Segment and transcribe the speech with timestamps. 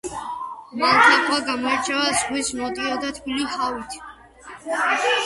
[0.83, 3.99] მალთაყვა გამოირჩევა ზღვის ნოტიო და თბილი ჰავით.